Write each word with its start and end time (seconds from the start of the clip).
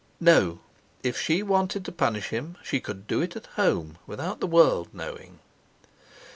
No! 0.19 0.57
if 1.03 1.15
she 1.21 1.43
wanted 1.43 1.85
to 1.85 1.91
punish 1.91 2.29
him, 2.29 2.57
she 2.63 2.79
could 2.79 3.05
do 3.05 3.21
it 3.21 3.35
at 3.35 3.45
home 3.55 3.99
without 4.07 4.39
the 4.39 4.47
world 4.47 4.89
knowing. 4.93 5.37